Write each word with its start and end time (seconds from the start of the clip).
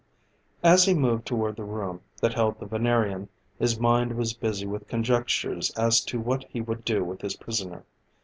As 0.63 0.85
he 0.85 0.95
moved 0.95 1.27
toward 1.27 1.55
the 1.55 1.63
room 1.63 2.01
that 2.21 2.33
held 2.33 2.59
the 2.59 2.65
Venerian, 2.65 3.29
his 3.59 3.79
mind 3.79 4.13
was 4.13 4.33
busy 4.33 4.65
with 4.65 4.87
conjectures 4.87 5.69
as 5.77 6.01
to 6.05 6.19
what 6.19 6.43
he 6.49 6.59
would 6.59 6.83
do 6.83 7.03
with 7.03 7.21
his 7.21 7.35
prisoner. 7.35 7.83